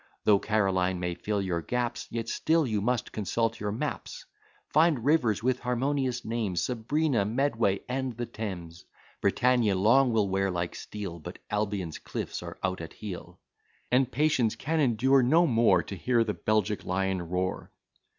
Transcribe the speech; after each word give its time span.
Though 0.23 0.39
Caroline 0.39 0.99
may 0.99 1.13
fill 1.13 1.43
your 1.43 1.61
gaps, 1.61 2.07
Yet 2.09 2.27
still 2.27 2.65
you 2.65 2.81
must 2.81 3.11
consult 3.11 3.59
your 3.59 3.71
maps; 3.71 4.25
Find 4.73 5.05
rivers 5.05 5.43
with 5.43 5.59
harmonious 5.59 6.25
names, 6.25 6.63
Sabrina, 6.63 7.23
Medway, 7.23 7.81
and 7.87 8.17
the 8.17 8.25
Thames, 8.25 8.83
Britannia 9.21 9.75
long 9.75 10.11
will 10.11 10.27
wear 10.27 10.49
like 10.49 10.73
steel, 10.73 11.19
But 11.19 11.37
Albion's 11.51 11.99
cliffs 11.99 12.41
are 12.41 12.57
out 12.63 12.81
at 12.81 12.93
heel; 12.93 13.39
And 13.91 14.11
Patience 14.11 14.55
can 14.55 14.79
endure 14.79 15.21
no 15.21 15.45
more 15.45 15.83
To 15.83 15.95
hear 15.95 16.23
the 16.23 16.33
Belgic 16.33 16.83
lion 16.83 17.21
roar. 17.21 17.71